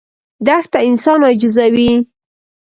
دښته 0.45 0.79
انسان 0.89 1.19
عاجزوي. 1.27 1.91